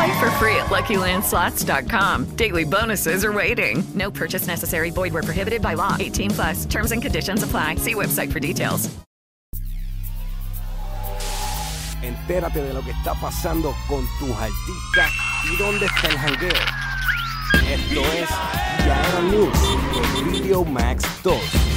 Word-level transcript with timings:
Play 0.00 0.18
for 0.18 0.30
free 0.40 0.56
at 0.56 0.70
LuckyLandSlots.com. 0.70 2.24
Daily 2.34 2.64
bonuses 2.64 3.22
are 3.22 3.34
waiting. 3.34 3.84
No 3.94 4.10
purchase 4.10 4.46
necessary. 4.46 4.88
Void 4.90 5.12
were 5.12 5.22
prohibited 5.22 5.60
by 5.60 5.74
law. 5.74 5.94
18 6.00 6.30
plus. 6.30 6.64
Terms 6.64 6.92
and 6.92 7.02
conditions 7.02 7.42
apply. 7.42 7.74
See 7.74 7.94
website 7.94 8.32
for 8.32 8.40
details. 8.40 8.88
Entérate 12.02 12.62
de 12.62 12.72
lo 12.72 12.80
que 12.80 12.92
está 12.92 13.12
pasando 13.20 13.74
con 13.86 14.08
tus 14.18 14.30
artistas 14.30 15.12
y 15.44 15.56
dónde 15.58 15.84
está 15.84 16.08
el 16.08 16.16
jangueo. 16.16 16.50
Esto 17.68 18.00
es 18.14 18.28
Ya 18.86 19.02
Era 19.06 19.20
News 19.20 19.58
por 19.92 20.32
Video 20.32 20.64
Max 20.64 21.04
2. 21.22 21.69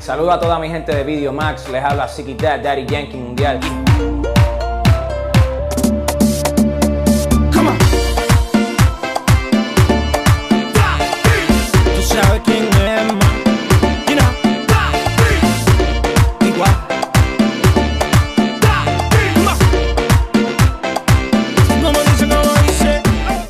Saludo 0.00 0.32
a 0.32 0.40
toda 0.40 0.58
mi 0.58 0.68
gente 0.70 0.94
de 0.94 1.04
Video 1.04 1.30
Max, 1.30 1.68
les 1.68 1.84
habla 1.84 2.08
Siki 2.08 2.32
Dad, 2.32 2.60
Daddy 2.60 2.86
Yankee 2.86 3.18
Mundial. 3.18 3.60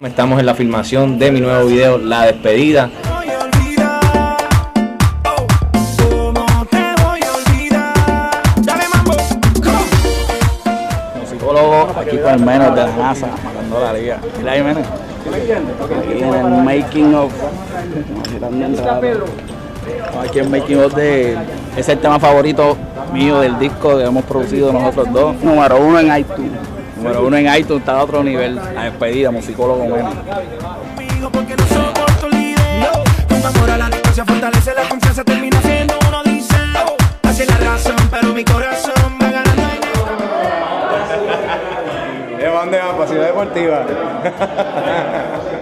Estamos 0.00 0.40
en 0.40 0.46
la 0.46 0.54
filmación 0.54 1.18
de 1.18 1.30
mi 1.30 1.40
nuevo 1.40 1.66
video, 1.66 1.98
La 1.98 2.22
Despedida. 2.22 2.88
Menos 12.40 12.74
de 12.74 12.84
NASA, 12.96 13.28
matando 13.44 13.80
la 13.80 13.92
liga. 13.92 14.18
Mira 14.38 14.52
ahí, 14.52 14.62
menos. 14.62 14.84
Aquí 14.86 16.22
en 16.22 16.34
el 16.34 16.62
making 16.62 17.14
of. 17.14 17.32
Aquí 20.24 20.38
el 20.38 20.48
making 20.48 20.78
of 20.78 20.94
de. 20.94 21.36
Es 21.76 21.88
el 21.88 21.98
tema 21.98 22.18
favorito 22.18 22.76
mío 23.12 23.40
del 23.40 23.58
disco 23.58 23.98
que 23.98 24.04
hemos 24.04 24.24
producido 24.24 24.72
nosotros 24.72 25.12
dos. 25.12 25.36
Número 25.42 25.80
uno 25.80 26.00
en 26.00 26.16
iTunes. 26.16 26.52
Número 26.96 27.26
uno 27.26 27.36
en 27.36 27.46
iTunes 27.54 27.80
está 27.80 27.98
a 27.98 28.04
otro 28.04 28.22
nivel. 28.22 28.56
La 28.56 28.84
despedida, 28.84 29.30
musicólogo 29.30 29.84
menos. 29.84 30.14
la 34.16 34.24
fortalece 34.24 34.72
la 34.74 34.88
confianza, 34.88 35.24
termina 35.24 35.60
siendo 35.60 35.94
uno 36.08 36.22
dice. 36.24 36.54
La 37.46 37.58
razón, 37.58 37.96
pero 38.10 38.32
mi 38.32 38.42
corazón 38.44 38.95
deportiva. 43.36 43.84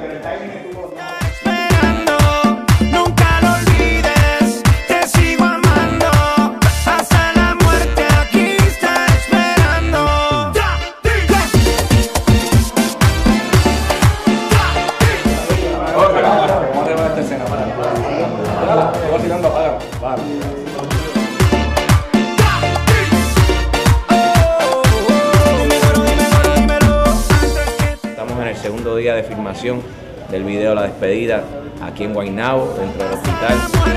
día 28.97 29.15
de 29.15 29.23
filmación 29.23 29.83
del 30.31 30.45
video 30.45 30.75
La 30.75 30.83
Despedida, 30.83 31.45
aquí 31.83 32.05
en 32.05 32.15
Guaynabo, 32.15 32.75
dentro 32.79 33.05
del 33.05 33.15
hospital. 33.15 33.94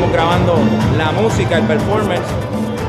Estamos 0.00 0.14
grabando 0.14 0.54
la 0.96 1.12
música, 1.12 1.58
el 1.58 1.64
performance 1.64 2.24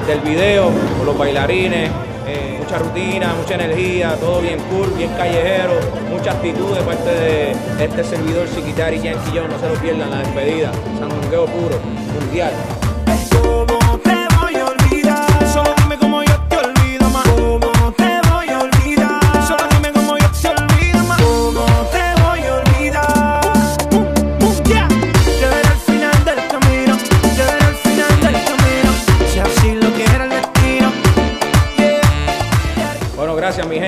del 0.08 0.22
video, 0.22 0.72
con 0.98 1.06
los 1.06 1.18
bailarines, 1.18 1.92
eh, 2.26 2.58
mucha 2.58 2.78
rutina, 2.78 3.34
mucha 3.34 3.56
energía, 3.56 4.16
todo 4.18 4.40
bien 4.40 4.58
cool, 4.70 4.90
bien 4.96 5.12
callejero, 5.18 5.74
mucha 6.10 6.32
actitud 6.32 6.74
de 6.74 6.82
parte 6.84 7.10
de 7.10 7.52
este 7.84 8.06
servidor 8.06 8.48
Chiquitari 8.56 9.02
Yankee 9.02 9.32
Joe, 9.38 9.46
no 9.50 9.60
se 9.60 9.68
lo 9.68 9.76
pierdan 9.82 10.10
la 10.10 10.20
despedida, 10.20 10.72
sandungueo 11.00 11.48
puro, 11.48 11.78
mundial. 12.18 12.54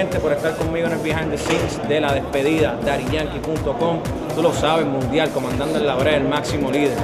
Por 0.08 0.34
estar 0.34 0.56
conmigo 0.58 0.88
en 0.88 0.94
el 0.94 1.00
behind 1.00 1.32
the 1.32 1.38
scenes 1.38 1.88
de 1.88 2.02
la 2.02 2.14
despedida, 2.14 2.78
DaddyYankee.com. 2.86 4.00
Tú 4.36 4.42
lo 4.42 4.54
sabes, 4.54 4.86
mundial, 4.86 5.30
comandando 5.32 5.80
en 5.80 5.88
la 5.88 5.96
brea, 5.96 6.18
el 6.18 6.28
máximo 6.28 6.72
líder. 6.72 6.98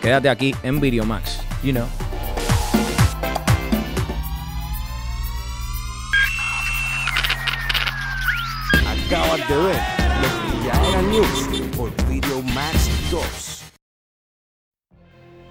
Quédate 0.00 0.28
aquí 0.28 0.54
en 0.62 0.80
Video 0.80 1.04
Max, 1.04 1.40
you 1.62 1.72
know. 1.72 2.09
Acabas 9.10 9.40
de 9.48 9.54
ver 9.56 9.74
lo 10.22 10.28
que 10.92 11.02
News 11.10 11.76
por 11.76 11.90
Video 12.06 12.42
Max 12.54 12.88
2. 13.10 13.20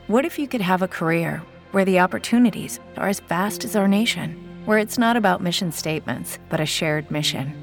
What 0.07 0.23
if 0.23 0.39
you 0.39 0.47
could 0.47 0.61
have 0.61 0.81
a 0.81 0.87
career 0.87 1.41
where 1.71 1.83
the 1.83 1.99
opportunities 1.99 2.79
are 2.95 3.09
as 3.09 3.19
vast 3.19 3.65
as 3.65 3.75
our 3.75 3.85
nation, 3.85 4.37
where 4.63 4.77
it's 4.77 4.97
not 4.97 5.17
about 5.17 5.43
mission 5.43 5.73
statements, 5.73 6.39
but 6.47 6.61
a 6.61 6.65
shared 6.65 7.11
mission? 7.11 7.53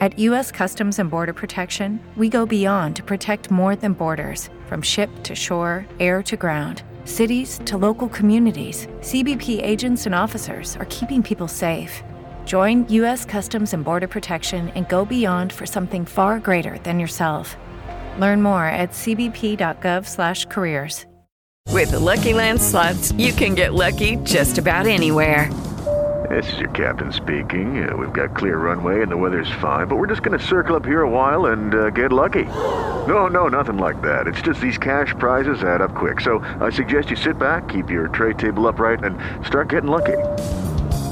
At 0.00 0.16
U.S. 0.20 0.52
Customs 0.52 1.00
and 1.00 1.10
Border 1.10 1.32
Protection, 1.32 1.98
we 2.16 2.28
go 2.28 2.46
beyond 2.46 2.94
to 2.94 3.02
protect 3.02 3.50
more 3.50 3.74
than 3.74 3.94
borders 3.94 4.50
from 4.68 4.82
ship 4.82 5.10
to 5.24 5.34
shore, 5.34 5.84
air 5.98 6.22
to 6.22 6.36
ground, 6.36 6.84
cities 7.06 7.58
to 7.64 7.76
local 7.76 8.08
communities, 8.08 8.86
CBP 9.00 9.60
agents 9.64 10.06
and 10.06 10.14
officers 10.14 10.76
are 10.76 10.86
keeping 10.90 11.24
people 11.24 11.48
safe. 11.48 12.04
Join 12.46 12.88
U.S. 12.88 13.26
Customs 13.26 13.74
and 13.74 13.84
Border 13.84 14.08
Protection 14.08 14.70
and 14.70 14.88
go 14.88 15.04
beyond 15.04 15.52
for 15.52 15.66
something 15.66 16.06
far 16.06 16.40
greater 16.40 16.78
than 16.84 16.98
yourself. 16.98 17.56
Learn 18.18 18.40
more 18.40 18.64
at 18.64 18.92
cbp.gov/careers. 18.92 21.04
With 21.68 21.90
the 21.92 22.00
Lucky 22.00 22.32
Land 22.34 22.60
slots, 22.60 23.12
you 23.12 23.32
can 23.32 23.54
get 23.54 23.74
lucky 23.74 24.16
just 24.24 24.58
about 24.58 24.88
anywhere. 24.88 25.48
This 26.28 26.52
is 26.52 26.58
your 26.58 26.70
captain 26.70 27.12
speaking. 27.12 27.88
Uh, 27.88 27.96
we've 27.96 28.12
got 28.12 28.36
clear 28.36 28.58
runway 28.58 29.02
and 29.02 29.10
the 29.10 29.16
weather's 29.16 29.50
fine, 29.60 29.86
but 29.86 29.96
we're 29.96 30.06
just 30.06 30.22
going 30.22 30.38
to 30.38 30.44
circle 30.44 30.76
up 30.76 30.84
here 30.84 31.02
a 31.02 31.08
while 31.08 31.46
and 31.46 31.74
uh, 31.74 31.90
get 31.90 32.12
lucky. 32.12 32.44
No, 32.44 33.28
no, 33.28 33.48
nothing 33.48 33.78
like 33.78 34.02
that. 34.02 34.26
It's 34.26 34.42
just 34.42 34.60
these 34.60 34.78
cash 34.78 35.14
prizes 35.18 35.62
add 35.62 35.80
up 35.80 35.94
quick. 35.94 36.20
So 36.20 36.40
I 36.60 36.70
suggest 36.70 37.10
you 37.10 37.16
sit 37.16 37.38
back, 37.38 37.68
keep 37.68 37.88
your 37.88 38.08
tray 38.08 38.34
table 38.34 38.68
upright, 38.68 39.02
and 39.02 39.16
start 39.46 39.68
getting 39.68 39.90
lucky. 39.90 40.18